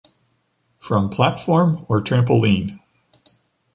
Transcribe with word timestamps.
From 0.79 1.11
platform 1.11 1.85
or 1.87 2.01
trampoline. 2.01 2.79